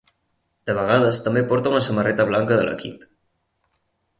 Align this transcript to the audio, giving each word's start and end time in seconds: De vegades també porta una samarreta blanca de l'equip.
De 0.69 0.75
vegades 0.77 1.19
també 1.27 1.43
porta 1.51 1.71
una 1.73 1.81
samarreta 1.89 2.27
blanca 2.31 2.59
de 2.63 2.67
l'equip. 2.71 3.05